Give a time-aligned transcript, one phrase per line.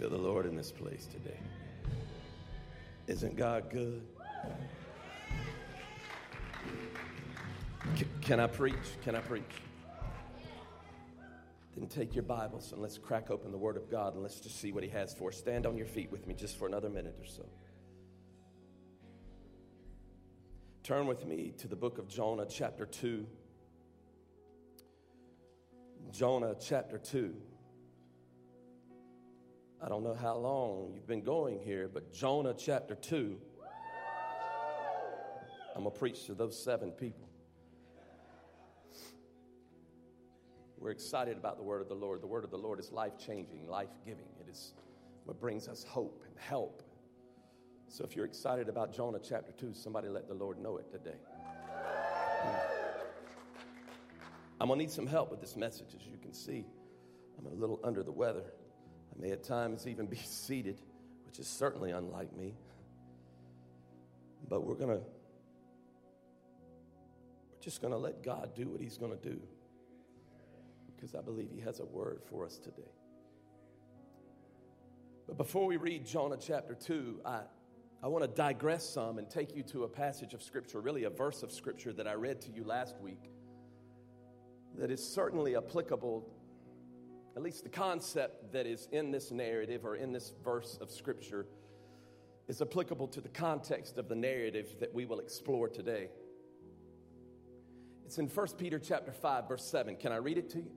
[0.00, 1.36] feel the Lord in this place today.
[3.06, 4.00] Isn't God good?
[7.96, 8.74] C- can I preach?
[9.04, 9.42] Can I preach?
[11.76, 14.58] Then take your Bibles and let's crack open the Word of God and let's just
[14.58, 15.36] see what He has for us.
[15.36, 17.44] Stand on your feet with me just for another minute or so.
[20.82, 23.26] Turn with me to the book of Jonah, chapter 2.
[26.10, 27.34] Jonah, chapter 2.
[29.82, 33.38] I don't know how long you've been going here, but Jonah, chapter 2.
[35.74, 37.26] I'm going to preach to those seven people.
[40.76, 42.20] We're excited about the word of the Lord.
[42.22, 44.26] The word of the Lord is life changing, life giving.
[44.40, 44.74] It is
[45.24, 46.82] what brings us hope and help.
[47.88, 51.16] So if you're excited about Jonah chapter 2, somebody let the Lord know it today.
[54.60, 55.94] I'm going to need some help with this message.
[55.98, 56.66] As you can see,
[57.38, 58.44] I'm a little under the weather.
[59.20, 60.80] May at times even be seated,
[61.26, 62.54] which is certainly unlike me.
[64.48, 65.04] But we're going to,
[67.50, 69.40] we're just going to let God do what He's going to do
[70.94, 72.90] because I believe He has a word for us today.
[75.26, 77.42] But before we read Jonah chapter 2, I,
[78.02, 81.10] I want to digress some and take you to a passage of Scripture, really a
[81.10, 83.30] verse of Scripture that I read to you last week
[84.78, 86.28] that is certainly applicable,
[87.36, 91.46] at least the concept that is in this narrative or in this verse of Scripture
[92.48, 96.08] is applicable to the context of the narrative that we will explore today.
[98.04, 99.94] It's in 1 Peter chapter 5 verse 7.
[99.96, 100.72] Can I read it to you?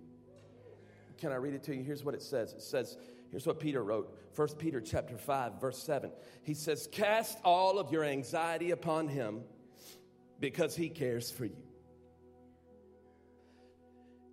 [1.17, 1.83] Can I read it to you?
[1.83, 2.53] Here's what it says.
[2.53, 2.97] It says,
[3.31, 4.15] here's what Peter wrote.
[4.35, 6.11] 1 Peter chapter 5 verse 7.
[6.43, 9.43] He says, "Cast all of your anxiety upon him
[10.39, 11.57] because he cares for you."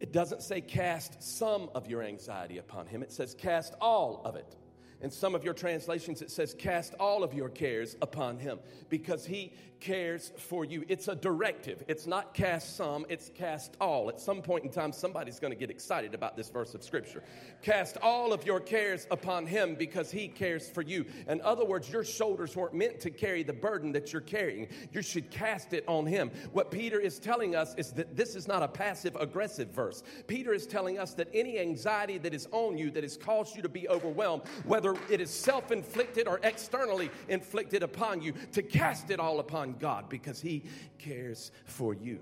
[0.00, 3.02] It doesn't say cast some of your anxiety upon him.
[3.02, 4.56] It says cast all of it.
[5.02, 9.24] In some of your translations, it says, Cast all of your cares upon him because
[9.24, 10.84] he cares for you.
[10.88, 11.82] It's a directive.
[11.88, 14.08] It's not cast some, it's cast all.
[14.08, 17.22] At some point in time, somebody's going to get excited about this verse of scripture.
[17.62, 21.06] Cast all of your cares upon him because he cares for you.
[21.28, 24.68] In other words, your shoulders weren't meant to carry the burden that you're carrying.
[24.92, 26.30] You should cast it on him.
[26.52, 30.02] What Peter is telling us is that this is not a passive aggressive verse.
[30.26, 33.62] Peter is telling us that any anxiety that is on you that has caused you
[33.62, 39.10] to be overwhelmed, whether it is self inflicted or externally inflicted upon you, to cast
[39.10, 40.64] it all upon God because He
[40.98, 42.20] cares for you.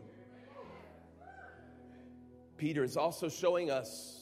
[2.56, 4.18] Peter is also showing us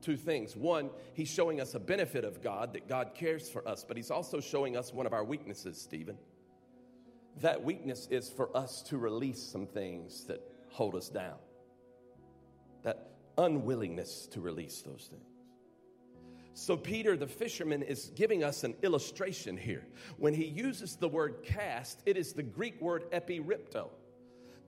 [0.00, 0.56] two things.
[0.56, 4.10] One, he's showing us a benefit of God, that God cares for us, but he's
[4.10, 6.16] also showing us one of our weaknesses, Stephen.
[7.40, 11.36] That weakness is for us to release some things that hold us down,
[12.82, 15.37] that unwillingness to release those things.
[16.54, 19.86] So, Peter the fisherman is giving us an illustration here.
[20.16, 23.90] When he uses the word cast, it is the Greek word epiripto.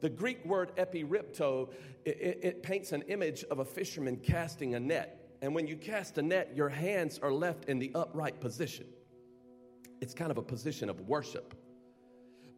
[0.01, 1.71] The Greek word epiripto,
[2.05, 5.37] it, it, paints an image of a fisherman casting a net.
[5.43, 8.87] And when you cast a net, your hands are left in the upright position.
[10.01, 11.55] It's kind of a position of worship.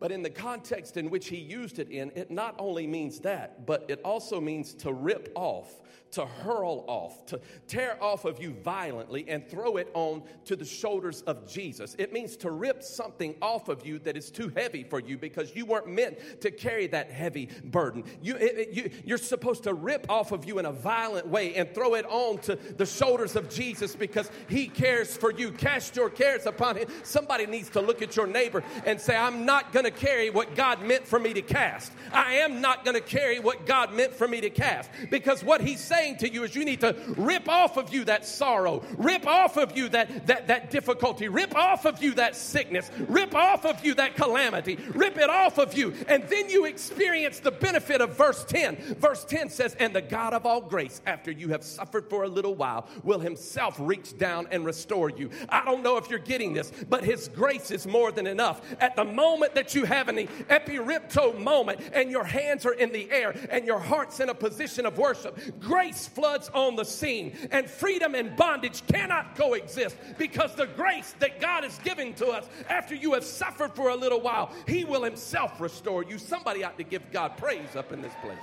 [0.03, 3.67] But in the context in which he used it in, it not only means that,
[3.67, 5.71] but it also means to rip off,
[6.11, 10.65] to hurl off, to tear off of you violently and throw it on to the
[10.65, 11.95] shoulders of Jesus.
[12.01, 15.55] It means to rip something off of you that is too heavy for you because
[15.55, 18.03] you weren't meant to carry that heavy burden.
[18.21, 21.73] You, it, you, you're supposed to rip off of you in a violent way and
[21.73, 25.53] throw it on to the shoulders of Jesus because he cares for you.
[25.53, 26.89] Cast your cares upon him.
[27.05, 30.55] Somebody needs to look at your neighbor and say, I'm not going to carry what
[30.55, 31.93] God meant for me to cast.
[32.13, 34.91] I am not going to carry what God meant for me to cast.
[35.11, 38.27] Because what He's saying to you is you need to rip off of you that
[38.27, 42.91] sorrow, rip off of you that, that, that difficulty, rip off of you that sickness,
[43.09, 45.95] rip off of you that calamity, rip it off of you.
[46.09, 48.97] And then you experience the benefit of verse 10.
[48.99, 52.29] Verse 10 says, And the God of all grace, after you have suffered for a
[52.29, 55.31] little while, will Himself reach down and restore you.
[55.49, 58.61] I don't know if you're getting this, but His grace is more than enough.
[58.81, 63.11] At the moment that you have an epiripto moment and your hands are in the
[63.11, 67.69] air and your heart's in a position of worship, grace floods on the scene and
[67.69, 72.95] freedom and bondage cannot coexist because the grace that God is giving to us after
[72.95, 76.19] you have suffered for a little while, He will Himself restore you.
[76.19, 78.39] Somebody ought to give God praise up in this place.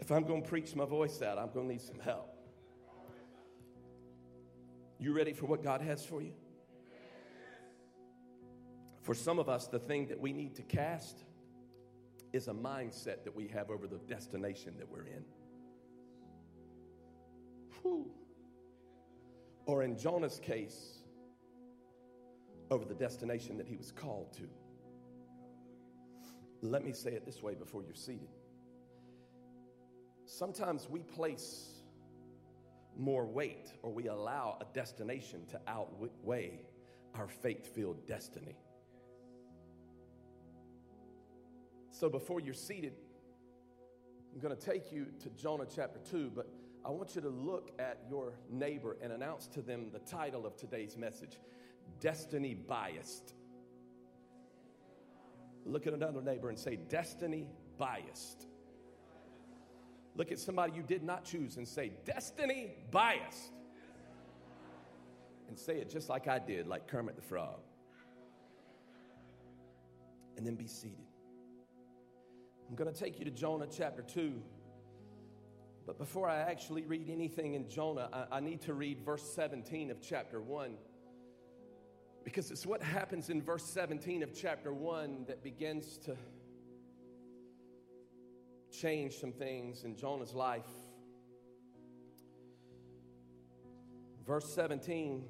[0.00, 2.33] If I'm going to preach my voice out, I'm going to need some help.
[4.98, 6.32] You ready for what God has for you?
[9.02, 11.24] For some of us, the thing that we need to cast
[12.32, 15.24] is a mindset that we have over the destination that we're in.
[17.82, 18.10] Whew.
[19.66, 20.98] Or in Jonah's case,
[22.70, 24.48] over the destination that he was called to.
[26.62, 28.28] Let me say it this way before you're seated.
[30.24, 31.73] Sometimes we place
[32.96, 36.60] more weight or we allow a destination to outweigh
[37.14, 38.56] our faith filled destiny.
[41.90, 42.94] So before you're seated,
[44.34, 46.48] I'm going to take you to Jonah chapter 2, but
[46.84, 50.56] I want you to look at your neighbor and announce to them the title of
[50.56, 51.38] today's message
[52.00, 53.34] Destiny Biased.
[55.64, 57.46] Look at another neighbor and say, Destiny
[57.78, 58.48] Biased.
[60.16, 63.52] Look at somebody you did not choose and say, Destiny Biased.
[65.48, 67.60] And say it just like I did, like Kermit the Frog.
[70.36, 70.98] And then be seated.
[72.68, 74.40] I'm going to take you to Jonah chapter 2.
[75.86, 79.90] But before I actually read anything in Jonah, I, I, need to read verse 17
[79.90, 80.74] of chapter 1.
[82.24, 86.16] Because it's what happens in verse 17 of chapter 1 that begins to
[88.80, 90.66] change some things in Jonah's life.
[94.26, 95.24] Verse 17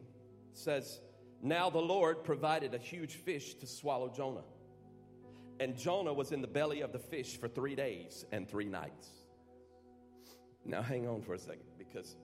[0.53, 1.01] says,
[1.43, 4.45] Now the Lord provided a huge fish to swallow Jonah.
[5.61, 9.09] And Jonah was in the belly of the fish for three days and three nights.
[10.65, 12.17] Now, hang on for a second because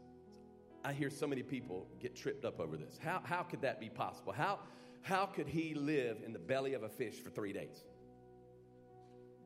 [0.84, 2.98] I hear so many people get tripped up over this.
[3.02, 4.32] How, how could that be possible?
[4.32, 4.60] How,
[5.02, 7.84] how could he live in the belly of a fish for three days?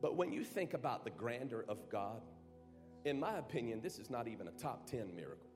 [0.01, 2.21] But when you think about the grandeur of God,
[3.05, 5.49] in my opinion, this is not even a top 10 miracle.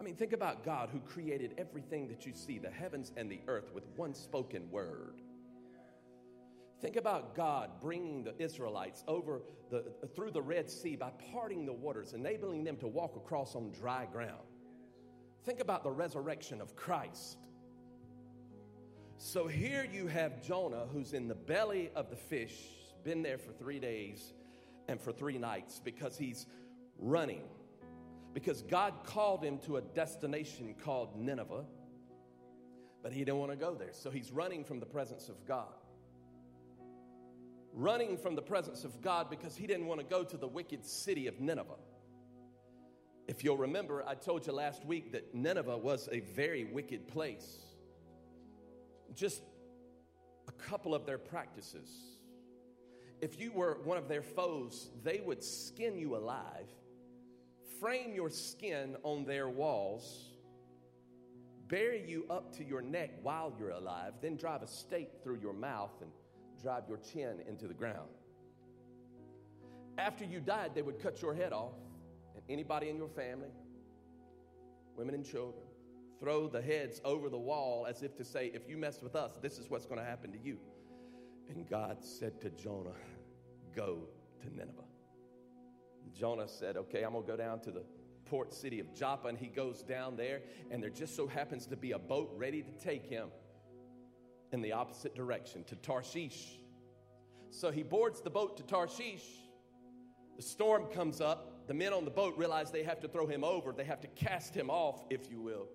[0.00, 3.40] I mean, think about God who created everything that you see, the heavens and the
[3.48, 5.20] earth, with one spoken word.
[6.80, 9.40] Think about God bringing the Israelites over
[9.70, 9.84] the,
[10.14, 14.06] through the Red Sea by parting the waters, enabling them to walk across on dry
[14.12, 14.46] ground.
[15.44, 17.38] Think about the resurrection of Christ.
[19.16, 22.52] So here you have Jonah who's in the belly of the fish,
[23.06, 24.34] been there for three days
[24.88, 26.46] and for three nights because he's
[26.98, 27.44] running.
[28.34, 31.64] Because God called him to a destination called Nineveh,
[33.02, 33.92] but he didn't want to go there.
[33.92, 35.72] So he's running from the presence of God
[37.76, 40.84] running from the presence of God because he didn't want to go to the wicked
[40.84, 41.76] city of Nineveh.
[43.28, 47.58] If you'll remember, I told you last week that Nineveh was a very wicked place.
[49.14, 49.42] Just
[50.48, 52.15] a couple of their practices.
[53.20, 56.68] If you were one of their foes, they would skin you alive,
[57.80, 60.30] frame your skin on their walls,
[61.68, 65.54] bury you up to your neck while you're alive, then drive a stake through your
[65.54, 66.10] mouth and
[66.62, 68.08] drive your chin into the ground.
[69.98, 71.74] After you died, they would cut your head off,
[72.34, 73.48] and anybody in your family,
[74.94, 75.64] women and children,
[76.20, 79.32] throw the heads over the wall as if to say, if you mess with us,
[79.40, 80.58] this is what's going to happen to you.
[81.48, 82.90] And God said to Jonah,
[83.74, 84.00] Go
[84.40, 84.82] to Nineveh.
[86.14, 87.84] Jonah said, Okay, I'm to go down to the
[88.24, 89.28] port city of Joppa.
[89.28, 90.40] And he goes down there,
[90.70, 93.28] and there just so happens to be a boat ready to take him
[94.52, 96.58] in the opposite direction to Tarshish.
[97.50, 99.24] So he boards the boat to Tarshish.
[100.36, 101.66] The storm comes up.
[101.66, 104.08] The men on the boat realize they have to throw him over, they have to
[104.08, 105.68] cast him off, if you will.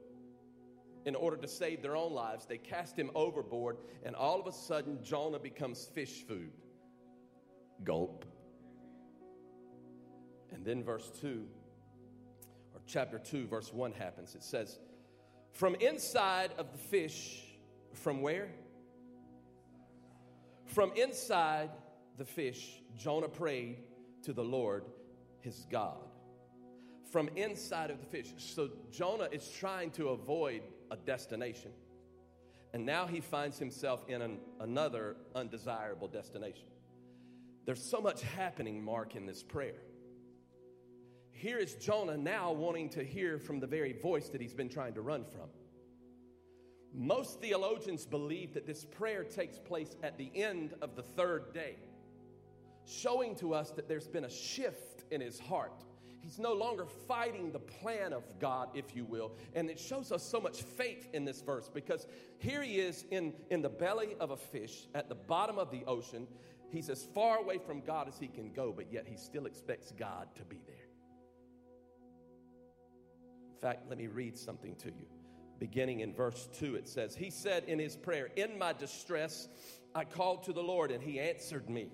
[1.06, 4.52] In order to save their own lives, they cast him overboard, and all of a
[4.52, 6.52] sudden, Jonah becomes fish food.
[7.84, 8.26] Gulp.
[10.52, 11.48] And then, verse 2,
[12.74, 14.36] or chapter 2, verse 1 happens.
[14.36, 14.78] It says,
[15.54, 17.46] From inside of the fish,
[17.94, 18.50] from where?
[20.66, 21.72] From inside
[22.18, 23.78] the fish, Jonah prayed
[24.24, 24.86] to the Lord
[25.42, 25.98] his God.
[27.12, 28.32] From inside of the fish.
[28.38, 31.72] So Jonah is trying to avoid a destination.
[32.74, 36.68] And now he finds himself in an, another undesirable destination.
[37.66, 39.82] There's so much happening, Mark, in this prayer.
[41.32, 44.94] Here is Jonah now wanting to hear from the very voice that he's been trying
[44.94, 45.50] to run from.
[46.94, 51.78] Most theologians believe that this prayer takes place at the end of the third day,
[52.86, 55.84] showing to us that there's been a shift in his heart.
[56.22, 59.34] He's no longer fighting the plan of God, if you will.
[59.56, 63.34] And it shows us so much faith in this verse because here he is in,
[63.50, 66.28] in the belly of a fish at the bottom of the ocean.
[66.70, 69.92] He's as far away from God as he can go, but yet he still expects
[69.92, 70.76] God to be there.
[73.56, 75.06] In fact, let me read something to you
[75.62, 79.48] beginning in verse 2, it says, He said in his prayer, In my distress,
[79.94, 81.90] I called to the Lord, and he answered me.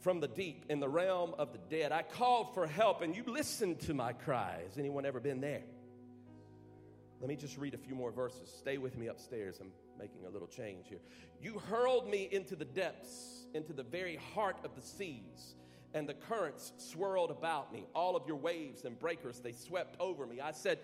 [0.00, 1.92] From the deep in the realm of the dead.
[1.92, 4.60] I called for help and you listened to my cry.
[4.68, 5.62] Has anyone ever been there?
[7.20, 8.52] Let me just read a few more verses.
[8.58, 9.58] Stay with me upstairs.
[9.60, 11.00] I'm making a little change here.
[11.40, 15.54] You hurled me into the depths, into the very heart of the seas,
[15.94, 17.86] and the currents swirled about me.
[17.94, 20.40] All of your waves and breakers, they swept over me.
[20.40, 20.78] I said,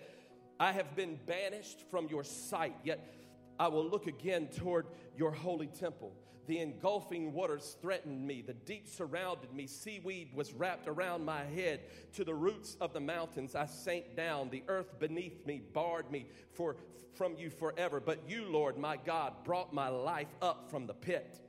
[0.59, 3.13] I have been banished from your sight, yet
[3.59, 6.13] I will look again toward your holy temple.
[6.47, 8.41] The engulfing waters threatened me.
[8.41, 9.67] The deep surrounded me.
[9.67, 11.81] Seaweed was wrapped around my head.
[12.13, 14.49] To the roots of the mountains I sank down.
[14.49, 16.75] The earth beneath me barred me for,
[17.13, 17.99] from you forever.
[17.99, 21.39] But you, Lord, my God, brought my life up from the pit.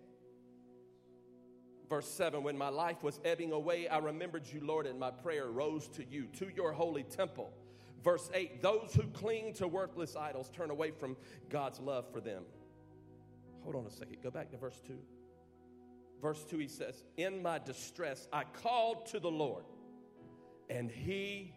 [1.88, 5.46] Verse 7 When my life was ebbing away, I remembered you, Lord, and my prayer
[5.46, 7.52] rose to you, to your holy temple.
[8.02, 11.16] Verse 8 Those who cling to worthless idols turn away from
[11.48, 12.44] God's love for them.
[13.64, 14.18] Hold on a second.
[14.22, 14.94] Go back to verse 2.
[16.20, 19.64] Verse 2, he says, In my distress, I called to the Lord,
[20.70, 21.54] and he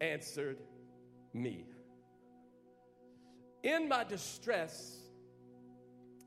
[0.00, 0.58] answered
[1.32, 1.66] me.
[3.62, 4.98] In my distress,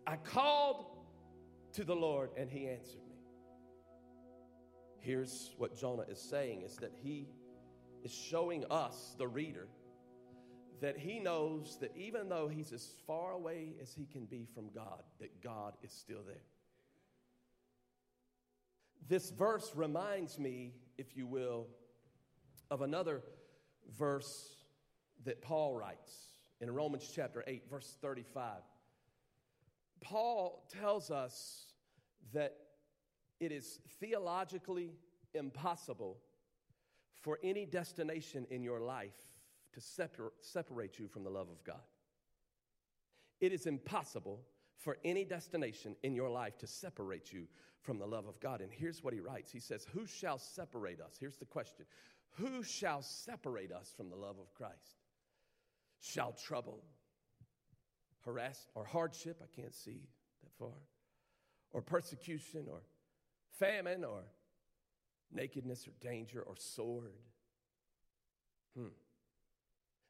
[0.05, 0.85] I called
[1.73, 3.15] to the Lord, and he answered me.
[4.99, 7.27] Here's what Jonah is saying is that he
[8.03, 9.67] is showing us, the reader,
[10.81, 14.69] that he knows that even though he's as far away as he can be from
[14.73, 16.43] God, that God is still there.
[19.07, 21.67] This verse reminds me, if you will,
[22.71, 23.21] of another
[23.97, 24.55] verse
[25.25, 28.61] that Paul writes in Romans chapter 8, verse 35.
[30.01, 31.65] Paul tells us
[32.33, 32.55] that
[33.39, 34.91] it is theologically
[35.33, 36.17] impossible
[37.21, 39.32] for any destination in your life
[39.73, 41.81] to separ- separate you from the love of God.
[43.39, 44.41] It is impossible
[44.77, 47.47] for any destination in your life to separate you
[47.81, 48.61] from the love of God.
[48.61, 51.17] And here's what he writes He says, Who shall separate us?
[51.19, 51.85] Here's the question
[52.37, 55.01] Who shall separate us from the love of Christ?
[55.99, 56.83] Shall trouble,
[58.25, 59.41] harass, or hardship?
[59.41, 60.01] I can't see
[60.43, 60.77] that far.
[61.71, 62.81] Or persecution, or
[63.57, 64.23] famine, or
[65.31, 67.13] nakedness, or danger, or sword?
[68.77, 68.87] Hmm.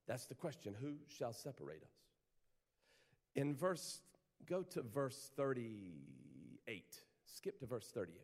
[0.07, 1.93] That's the question who shall separate us?
[3.35, 4.01] In verse,
[4.45, 6.83] go to verse 38.
[7.25, 8.19] Skip to verse 38.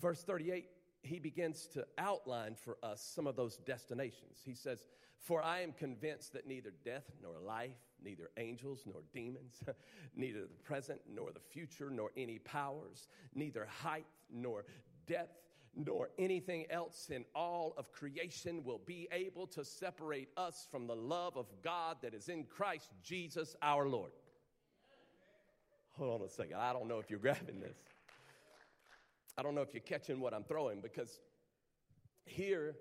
[0.00, 0.66] Verse 38,
[1.02, 4.40] he begins to outline for us some of those destinations.
[4.44, 4.84] He says,
[5.18, 9.62] For I am convinced that neither death nor life, neither angels nor demons,
[10.16, 14.64] neither the present nor the future, nor any powers, neither height nor
[15.06, 15.43] depth
[15.76, 20.94] nor anything else in all of creation will be able to separate us from the
[20.94, 24.12] love of God that is in Christ Jesus our Lord.
[25.92, 26.56] Hold on a second.
[26.56, 27.76] I don't know if you're grabbing this.
[29.36, 31.18] I don't know if you're catching what I'm throwing because
[32.24, 32.76] here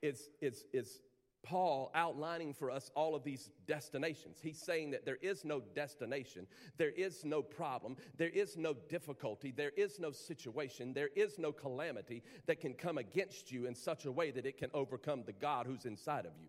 [0.00, 1.00] is, is, is
[1.42, 4.38] Paul outlining for us all of these destinations.
[4.40, 6.46] He's saying that there is no destination,
[6.76, 11.52] there is no problem, there is no difficulty, there is no situation, there is no
[11.52, 15.32] calamity that can come against you in such a way that it can overcome the
[15.32, 16.48] God who's inside of you.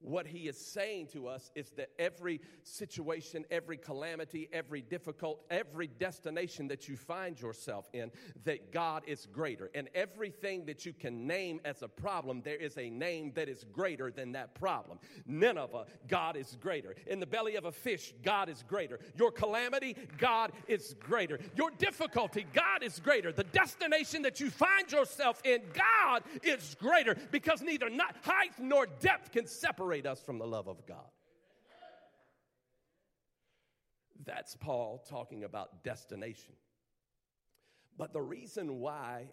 [0.00, 5.86] What he is saying to us is that every situation, every calamity, every difficult, every
[5.86, 8.10] destination that you find yourself in,
[8.44, 9.70] that God is greater.
[9.74, 13.64] And everything that you can name as a problem, there is a name that is
[13.72, 14.98] greater than that problem.
[15.26, 16.94] Nineveh, God is greater.
[17.06, 19.00] In the belly of a fish, God is greater.
[19.16, 21.40] Your calamity, God is greater.
[21.56, 23.32] Your difficulty, God is greater.
[23.32, 27.88] The destination that you find yourself in, God is greater because neither
[28.22, 31.10] height nor depth can separate separate us from the love of God.
[34.24, 36.54] That's Paul talking about destination.
[37.96, 39.28] But the reason why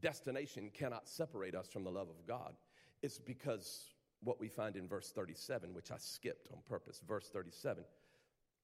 [0.00, 2.54] destination cannot separate us from the love of God
[3.02, 3.86] is because
[4.22, 7.82] what we find in verse 37, which I skipped on purpose, verse 37,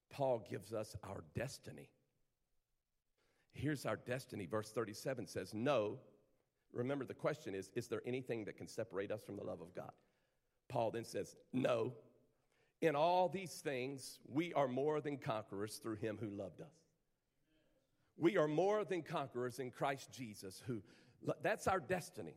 [0.09, 1.89] Paul gives us our destiny.
[3.51, 4.45] Here's our destiny.
[4.45, 5.99] Verse 37 says, No.
[6.71, 9.75] Remember, the question is Is there anything that can separate us from the love of
[9.75, 9.91] God?
[10.69, 11.93] Paul then says, No,
[12.81, 16.73] in all these things, we are more than conquerors through him who loved us.
[18.17, 20.81] We are more than conquerors in Christ Jesus, who
[21.41, 22.35] that's our destiny.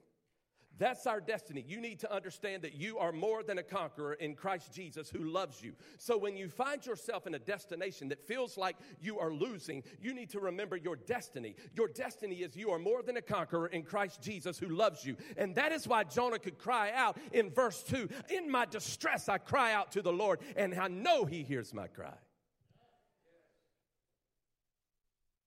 [0.78, 1.64] That's our destiny.
[1.66, 5.24] You need to understand that you are more than a conqueror in Christ Jesus who
[5.24, 5.74] loves you.
[5.98, 10.14] So when you find yourself in a destination that feels like you are losing, you
[10.14, 11.56] need to remember your destiny.
[11.74, 15.16] Your destiny is you are more than a conqueror in Christ Jesus who loves you.
[15.36, 19.38] And that is why Jonah could cry out in verse 2 In my distress, I
[19.38, 22.14] cry out to the Lord, and I know he hears my cry.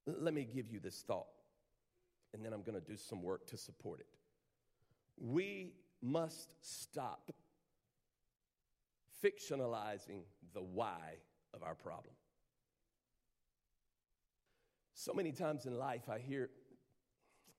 [0.05, 1.25] Let me give you this thought
[2.36, 4.08] and then I'm going to do some work to support it.
[5.17, 7.31] We must stop
[9.24, 10.22] fictionalizing
[10.53, 11.17] the why
[11.53, 12.13] of our problem.
[14.93, 16.50] So many times in life, I hear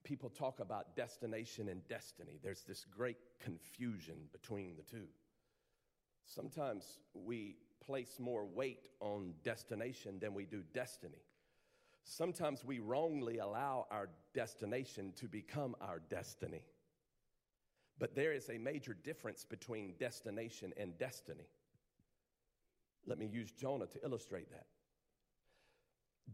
[0.05, 2.39] people talk about destination and destiny.
[2.43, 5.07] There's this great confusion between the two.
[6.25, 11.23] Sometimes we place more weight on destination than we do destiny.
[12.05, 16.63] Sometimes we wrongly allow our destination to become our destiny.
[17.99, 21.49] But there is a major difference between destination and destiny.
[23.07, 24.67] Let me use Jonah to illustrate that.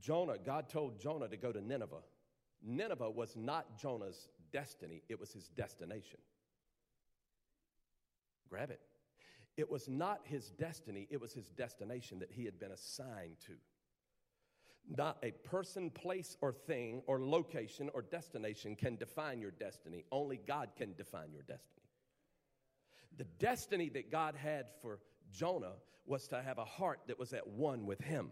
[0.00, 2.02] Jonah, God told Jonah to go to Nineveh.
[2.62, 6.18] Nineveh was not Jonah's destiny, it was his destination.
[8.48, 8.80] Grab it.
[9.56, 13.52] It was not his destiny, it was his destination that he had been assigned to.
[14.88, 20.04] Not a person, place, or thing, or location, or destination can define your destiny.
[20.10, 21.86] Only God can define your destiny.
[23.16, 24.98] The destiny that God had for
[25.32, 25.74] Jonah
[26.04, 28.30] was to have a heart that was at one with him.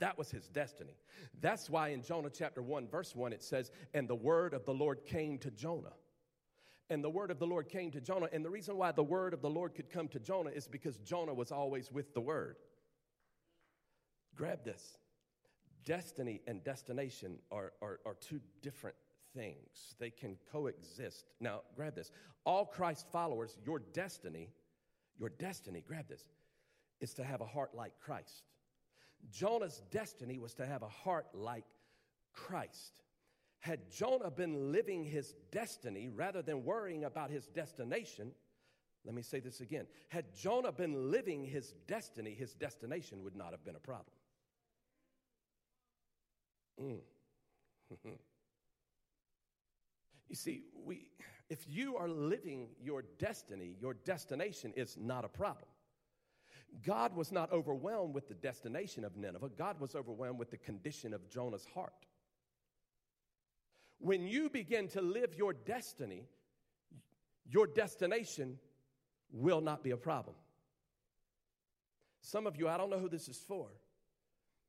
[0.00, 0.96] That was his destiny.
[1.40, 4.74] That's why in Jonah chapter 1, verse 1, it says, And the word of the
[4.74, 5.92] Lord came to Jonah.
[6.90, 8.28] And the word of the Lord came to Jonah.
[8.32, 10.98] And the reason why the word of the Lord could come to Jonah is because
[10.98, 12.56] Jonah was always with the word.
[14.36, 14.98] Grab this.
[15.84, 18.96] Destiny and destination are, are, are two different
[19.34, 21.24] things, they can coexist.
[21.40, 22.10] Now, grab this.
[22.46, 24.50] All Christ followers, your destiny,
[25.18, 26.28] your destiny, grab this,
[27.00, 28.44] is to have a heart like Christ.
[29.30, 31.64] Jonah's destiny was to have a heart like
[32.32, 33.02] Christ.
[33.60, 38.30] Had Jonah been living his destiny rather than worrying about his destination,
[39.04, 39.86] let me say this again.
[40.08, 44.14] Had Jonah been living his destiny, his destination would not have been a problem.
[46.82, 46.98] Mm.
[50.28, 51.08] you see, we,
[51.48, 55.68] if you are living your destiny, your destination is not a problem.
[56.82, 61.14] God was not overwhelmed with the destination of Nineveh, God was overwhelmed with the condition
[61.14, 62.06] of Jonah's heart.
[63.98, 66.24] When you begin to live your destiny,
[67.48, 68.58] your destination
[69.32, 70.36] will not be a problem.
[72.20, 73.68] Some of you, I don't know who this is for,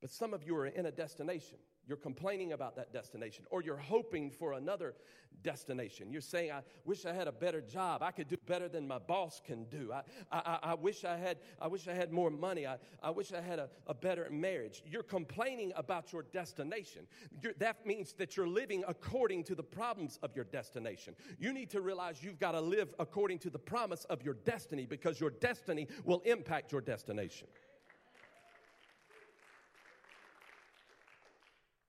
[0.01, 1.57] but some of you are in a destination.
[1.87, 4.95] You're complaining about that destination, or you're hoping for another
[5.43, 6.11] destination.
[6.11, 8.01] You're saying, I wish I had a better job.
[8.01, 9.93] I could do better than my boss can do.
[9.93, 12.65] I, I, I wish, I had, I wish I had more money.
[12.65, 14.81] I, I wish I had a, a better marriage.
[14.85, 17.05] You're complaining about your destination.
[17.41, 21.15] You're, that means that you're living according to the problems of your destination.
[21.37, 24.85] You need to realize you've got to live according to the promise of your destiny
[24.85, 27.47] because your destiny will impact your destination.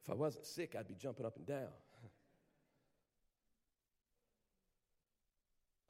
[0.07, 1.67] If I wasn't sick, I'd be jumping up and down.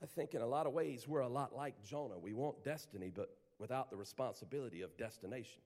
[0.03, 2.19] I think in a lot of ways we're a lot like Jonah.
[2.19, 5.61] We want destiny, but without the responsibility of destination.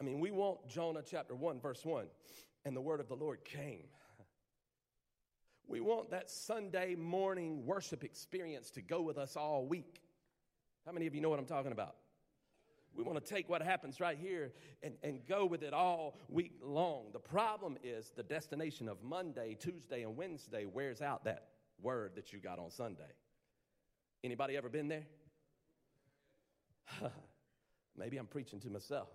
[0.00, 2.06] I mean, we want Jonah chapter 1, verse 1,
[2.64, 3.84] and the word of the Lord came.
[5.68, 10.02] We want that Sunday morning worship experience to go with us all week.
[10.84, 11.94] How many of you know what I'm talking about?
[12.94, 14.52] We want to take what happens right here
[14.82, 17.06] and, and go with it all week long.
[17.12, 21.48] The problem is the destination of Monday, Tuesday, and Wednesday wears out that
[21.80, 23.12] word that you got on Sunday.
[24.22, 25.06] Anybody ever been there?
[27.96, 29.08] Maybe I'm preaching to myself.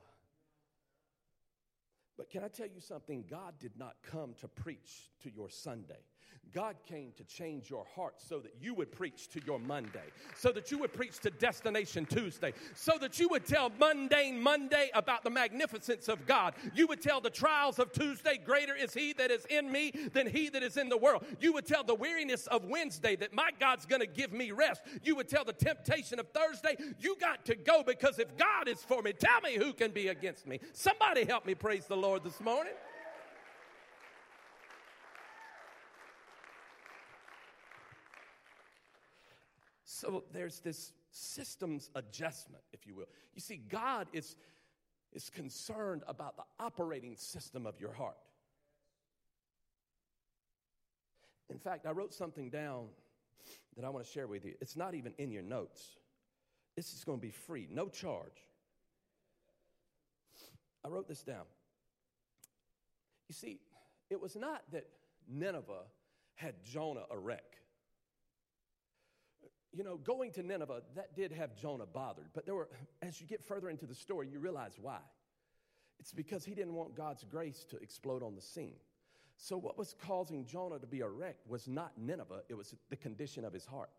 [2.18, 3.26] But can I tell you something?
[3.30, 6.02] God did not come to preach to your Sunday.
[6.54, 10.52] God came to change your heart so that you would preach to your Monday, so
[10.52, 15.23] that you would preach to Destination Tuesday, so that you would tell mundane Monday about
[15.23, 16.56] the magnificence of God.
[16.73, 20.28] You would tell the trials of Tuesday, greater is He that is in me than
[20.28, 21.26] He that is in the world.
[21.39, 24.82] You would tell the weariness of Wednesday that my God's going to give me rest.
[25.04, 28.84] You would tell the temptation of Thursday, you got to go because if God is
[28.84, 30.60] for me, tell me who can be against me.
[30.73, 32.73] Somebody help me praise the Lord this morning.
[40.00, 43.08] So there's this systems adjustment, if you will.
[43.34, 44.36] You see, God is,
[45.12, 48.18] is concerned about the operating system of your heart.
[51.50, 52.90] In fact, I wrote something down
[53.76, 54.54] that I want to share with you.
[54.62, 55.98] It's not even in your notes.
[56.76, 58.46] This is going to be free, no charge.
[60.86, 61.46] I wrote this down.
[63.30, 63.62] You see,
[64.12, 64.86] it was not that
[65.28, 65.86] Nineveh
[66.36, 67.58] had Jonah a wreck
[69.78, 72.26] you know, going to Nineveh, that did have Jonah bothered.
[72.34, 72.68] But there were,
[73.04, 74.98] as you get further into the story, you realize why.
[76.00, 78.78] It's because he didn't want God's grace to explode on the scene.
[79.38, 82.96] So, what was causing Jonah to be a wreck was not Nineveh, it was the
[82.96, 83.92] condition of his heart.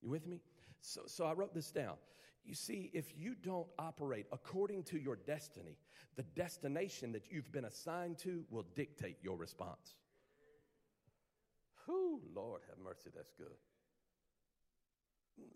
[0.00, 0.40] You with me?
[0.80, 1.96] So, so I wrote this down.
[2.44, 5.76] You see, if you don't operate according to your destiny,
[6.14, 9.96] the destination that you've been assigned to will dictate your response.
[11.84, 13.56] Whew, Lord have mercy, that's good.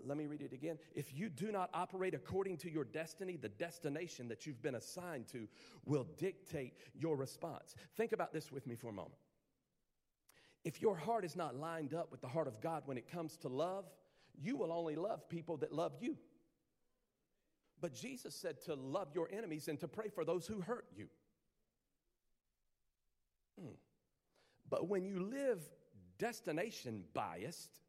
[0.05, 0.79] Let me read it again.
[0.95, 5.29] If you do not operate according to your destiny, the destination that you've been assigned
[5.29, 5.47] to
[5.85, 7.75] will dictate your response.
[7.97, 9.15] Think about this with me for a moment.
[10.65, 13.37] If your heart is not lined up with the heart of God when it comes
[13.39, 13.85] to love,
[14.41, 16.17] you will only love people that love you.
[17.81, 21.09] But Jesus said to love your enemies and to pray for those who hurt you.
[23.61, 23.75] Mm.
[24.71, 25.61] But when you live
[26.19, 27.81] destination biased,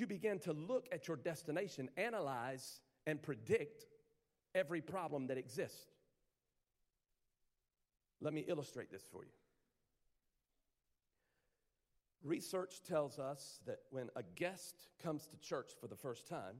[0.00, 3.84] you begin to look at your destination, analyze, and predict
[4.54, 5.86] every problem that exists.
[8.20, 9.30] Let me illustrate this for you.
[12.22, 16.56] Research tells us that when a guest comes to church for the first time,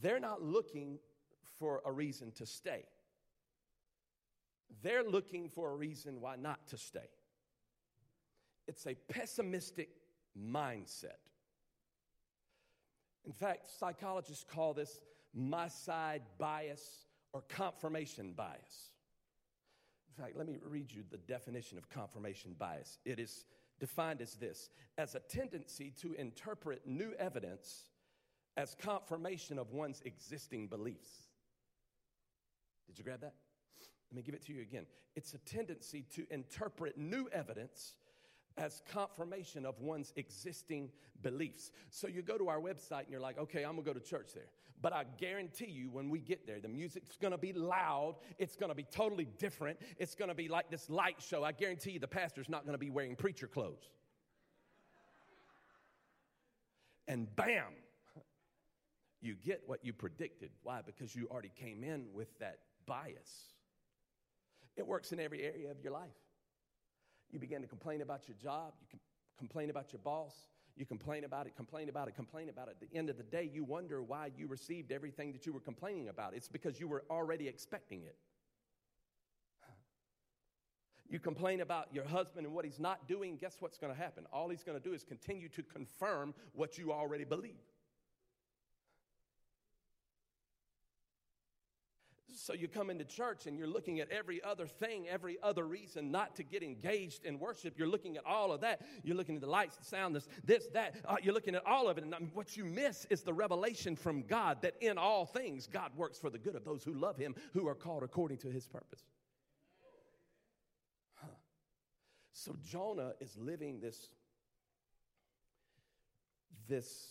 [0.00, 0.98] they're not looking
[1.58, 2.84] for a reason to stay.
[4.82, 7.08] They're looking for a reason why not to stay.
[8.68, 9.88] It's a pessimistic
[10.38, 11.27] mindset.
[13.24, 15.00] In fact, psychologists call this
[15.34, 18.92] my side bias or confirmation bias.
[20.16, 22.98] In fact, let me read you the definition of confirmation bias.
[23.04, 23.44] It is
[23.78, 27.90] defined as this as a tendency to interpret new evidence
[28.56, 31.08] as confirmation of one's existing beliefs.
[32.88, 33.34] Did you grab that?
[34.10, 34.86] Let me give it to you again.
[35.14, 37.94] It's a tendency to interpret new evidence
[38.58, 40.90] as confirmation of one's existing
[41.22, 41.70] beliefs.
[41.90, 44.32] So you go to our website and you're like, okay, I'm gonna go to church
[44.34, 44.48] there.
[44.80, 48.16] But I guarantee you, when we get there, the music's gonna be loud.
[48.38, 49.78] It's gonna be totally different.
[49.98, 51.42] It's gonna be like this light show.
[51.44, 53.88] I guarantee you, the pastor's not gonna be wearing preacher clothes.
[57.06, 57.72] And bam,
[59.20, 60.50] you get what you predicted.
[60.62, 60.80] Why?
[60.84, 63.54] Because you already came in with that bias.
[64.76, 66.10] It works in every area of your life.
[67.30, 69.00] You begin to complain about your job, you can
[69.38, 70.34] complain about your boss,
[70.76, 72.76] you complain about it, complain about it, complain about it.
[72.80, 75.60] At the end of the day, you wonder why you received everything that you were
[75.60, 76.34] complaining about.
[76.34, 78.16] It's because you were already expecting it.
[81.10, 84.26] You complain about your husband and what he's not doing, guess what's going to happen?
[84.30, 87.64] All he's going to do is continue to confirm what you already believe.
[92.48, 96.10] So you come into church and you're looking at every other thing, every other reason
[96.10, 97.74] not to get engaged in worship.
[97.76, 98.80] You're looking at all of that.
[99.04, 100.94] You're looking at the lights, the sound, this, this that.
[101.04, 102.04] Uh, you're looking at all of it.
[102.04, 106.18] And what you miss is the revelation from God that in all things, God works
[106.18, 109.02] for the good of those who love Him, who are called according to His purpose.
[111.16, 111.26] Huh.
[112.32, 114.08] So Jonah is living this,
[116.66, 117.08] this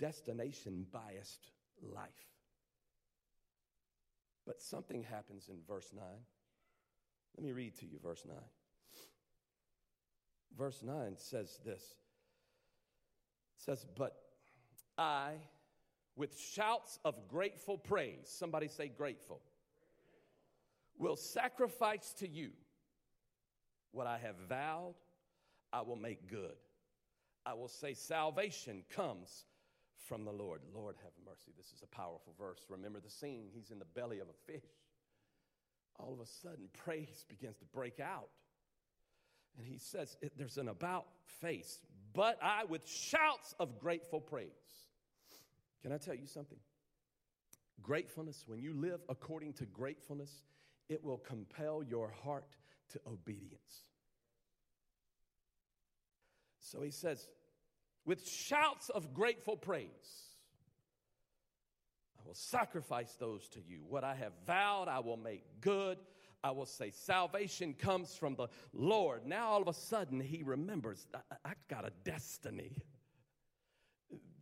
[0.00, 2.26] destination biased life.
[4.48, 6.02] But something happens in verse 9.
[7.36, 8.34] Let me read to you verse 9.
[10.56, 11.82] Verse 9 says this.
[11.82, 14.16] It says, But
[14.96, 15.32] I,
[16.16, 19.42] with shouts of grateful praise, somebody say grateful,
[20.96, 22.52] will sacrifice to you
[23.92, 24.94] what I have vowed,
[25.74, 26.56] I will make good.
[27.44, 29.44] I will say, Salvation comes
[30.06, 30.60] from the Lord.
[30.74, 31.52] Lord, have mercy.
[31.56, 32.60] This is a powerful verse.
[32.68, 33.48] Remember the scene.
[33.52, 34.68] He's in the belly of a fish.
[35.98, 38.28] All of a sudden, praise begins to break out.
[39.56, 41.06] And he says, There's an about
[41.40, 41.80] face,
[42.14, 44.48] but I with shouts of grateful praise.
[45.82, 46.58] Can I tell you something?
[47.82, 50.42] Gratefulness, when you live according to gratefulness,
[50.88, 52.56] it will compel your heart
[52.90, 53.84] to obedience.
[56.60, 57.28] So he says,
[58.08, 60.24] with shouts of grateful praise.
[62.18, 63.84] I will sacrifice those to you.
[63.86, 65.98] What I have vowed, I will make good.
[66.42, 69.26] I will say, Salvation comes from the Lord.
[69.26, 72.72] Now, all of a sudden, he remembers, I, have got a destiny.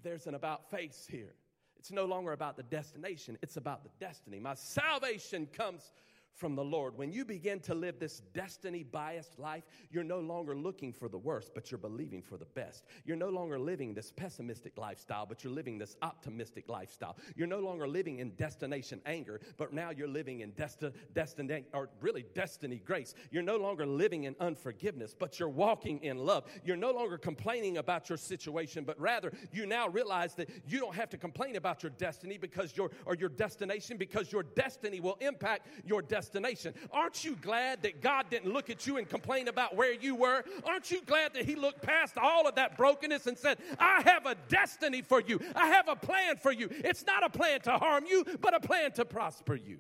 [0.05, 1.35] There's an about face here.
[1.77, 4.39] It's no longer about the destination, it's about the destiny.
[4.39, 5.93] My salvation comes
[6.37, 6.97] from the Lord.
[6.97, 11.19] When you begin to live this destiny biased life, you're no longer looking for the
[11.19, 12.85] worst, but you're believing for the best.
[13.05, 17.17] You're no longer living this pessimistic lifestyle, but you're living this optimistic lifestyle.
[17.37, 21.89] You're no longer living in destination anger, but now you're living in desti- destiny, or
[22.01, 23.15] really destiny grace.
[23.31, 26.45] You're no longer living in unforgiveness, but you're walking in love.
[26.65, 30.95] You're no longer complaining about your situation, but rather you now realize that you don't
[30.95, 35.17] have to complain about your destiny because your or your destination because your destiny will
[35.21, 36.75] impact your destination destination.
[36.93, 40.43] Aren't you glad that God didn't look at you and complain about where you were?
[40.65, 44.27] Aren't you glad that He looked past all of that brokenness and said, I have
[44.27, 46.69] a destiny for you, I have a plan for you.
[46.71, 49.79] It's not a plan to harm you, but a plan to prosper you.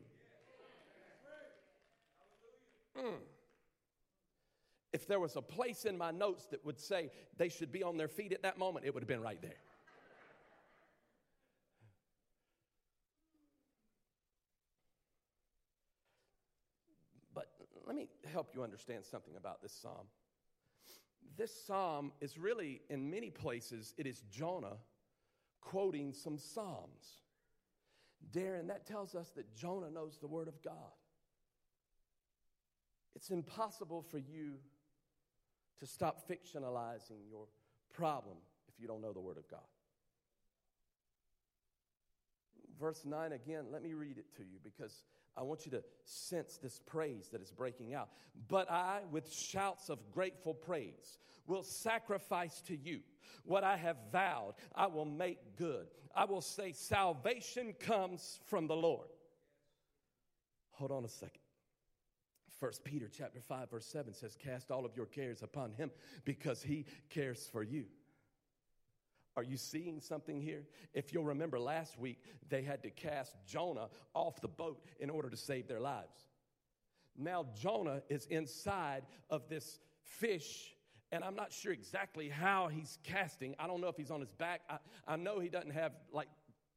[2.96, 3.14] Mm.
[4.92, 7.98] If there was a place in my notes that would say they should be on
[7.98, 9.65] their feet at that moment, it would have been right there.
[17.86, 20.06] Let me help you understand something about this psalm.
[21.36, 24.78] This psalm is really, in many places, it is Jonah
[25.60, 27.22] quoting some psalms.
[28.32, 30.72] Darren, that tells us that Jonah knows the Word of God.
[33.14, 34.54] It's impossible for you
[35.78, 37.46] to stop fictionalizing your
[37.92, 38.36] problem
[38.68, 39.60] if you don't know the Word of God.
[42.78, 45.04] Verse 9 again, let me read it to you because
[45.36, 48.08] I want you to sense this praise that is breaking out.
[48.48, 53.00] But I, with shouts of grateful praise, will sacrifice to you
[53.44, 54.54] what I have vowed.
[54.74, 55.86] I will make good.
[56.14, 59.08] I will say, Salvation comes from the Lord.
[60.72, 61.40] Hold on a second.
[62.58, 65.90] First Peter chapter 5 verse 7 says cast all of your cares upon him
[66.24, 67.84] because he cares for you.
[69.36, 70.64] Are you seeing something here?
[70.94, 72.18] If you'll remember last week,
[72.48, 76.26] they had to cast Jonah off the boat in order to save their lives.
[77.18, 80.74] Now, Jonah is inside of this fish,
[81.12, 83.54] and I'm not sure exactly how he's casting.
[83.58, 84.62] I don't know if he's on his back.
[84.70, 86.28] I, I know he doesn't have, like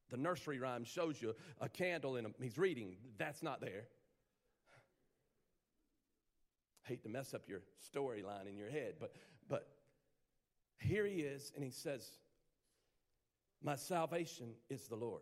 [0.10, 2.98] the nursery rhyme shows you, a candle and he's reading.
[3.18, 3.86] That's not there.
[6.84, 7.62] Hate to mess up your
[7.94, 9.14] storyline in your head, but,
[9.48, 9.68] but
[10.80, 12.10] here he is, and he says,
[13.62, 15.22] my salvation is the Lord.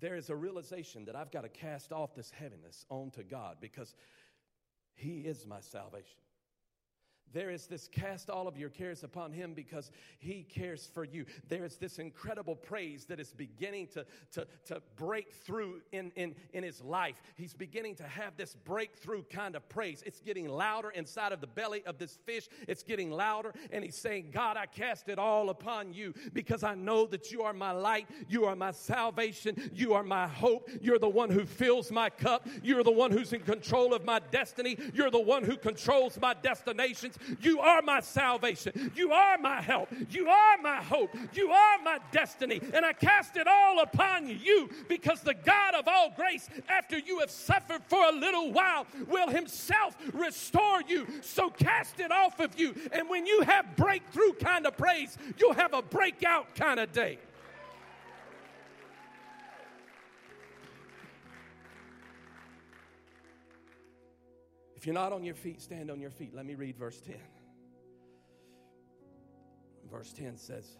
[0.00, 3.94] There is a realization that I've got to cast off this heaviness onto God because
[4.94, 6.18] He is my salvation.
[7.32, 11.26] There is this cast all of your cares upon him because he cares for you.
[11.48, 16.34] There is this incredible praise that is beginning to, to, to break through in, in,
[16.52, 17.22] in his life.
[17.36, 20.02] He's beginning to have this breakthrough kind of praise.
[20.04, 22.48] It's getting louder inside of the belly of this fish.
[22.66, 26.74] It's getting louder, and he's saying, God, I cast it all upon you because I
[26.74, 28.08] know that you are my light.
[28.28, 29.70] You are my salvation.
[29.72, 30.68] You are my hope.
[30.80, 32.48] You're the one who fills my cup.
[32.62, 34.76] You're the one who's in control of my destiny.
[34.94, 37.18] You're the one who controls my destinations.
[37.40, 38.92] You are my salvation.
[38.94, 39.88] You are my help.
[40.10, 41.10] You are my hope.
[41.32, 42.60] You are my destiny.
[42.74, 47.20] And I cast it all upon you because the God of all grace, after you
[47.20, 51.06] have suffered for a little while, will himself restore you.
[51.20, 52.74] So cast it off of you.
[52.92, 57.18] And when you have breakthrough kind of praise, you'll have a breakout kind of day.
[64.80, 66.34] If you're not on your feet, stand on your feet.
[66.34, 67.14] Let me read verse 10.
[69.90, 70.78] Verse 10 says,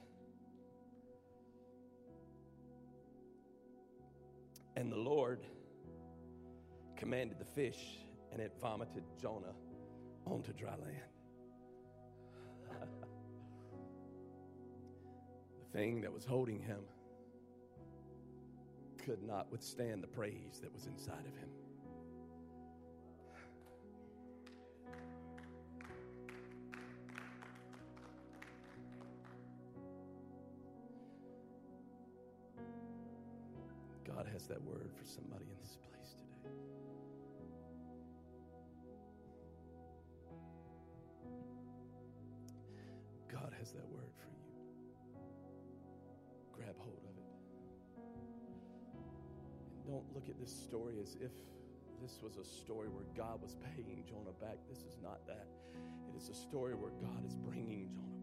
[4.75, 5.41] And the Lord
[6.97, 7.99] commanded the fish,
[8.33, 9.53] and it vomited Jonah
[10.25, 11.11] onto dry land.
[15.61, 16.81] the thing that was holding him
[19.05, 21.51] could not withstand the praise that was inside of him.
[34.51, 36.51] That word for somebody in this place today.
[43.31, 44.51] God has that word for you.
[46.53, 47.31] Grab hold of it.
[49.71, 51.31] And don't look at this story as if
[52.03, 54.59] this was a story where God was paying Jonah back.
[54.69, 55.47] This is not that.
[56.09, 58.20] It is a story where God is bringing Jonah